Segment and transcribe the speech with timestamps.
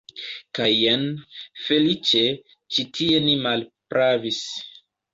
[0.59, 1.03] Kaj jen,
[1.67, 2.25] feliĉe,
[2.79, 4.45] ĉi tie ni malpravis.